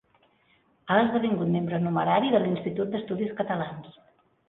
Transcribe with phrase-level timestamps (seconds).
[0.93, 4.05] Ha esdevingut membre numerari de l'Institut d'Estudis Catalans.